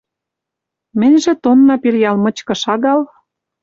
[0.99, 3.01] Мӹньжӹ тонна, пел ял мычкы шагал